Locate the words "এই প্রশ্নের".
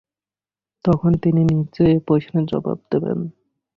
1.91-2.45